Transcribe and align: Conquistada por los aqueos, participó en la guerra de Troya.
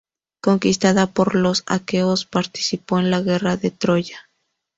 Conquistada 0.41 1.05
por 1.05 1.35
los 1.35 1.63
aqueos, 1.67 2.25
participó 2.25 2.97
en 2.97 3.11
la 3.11 3.21
guerra 3.21 3.55
de 3.55 3.69
Troya. 3.69 4.27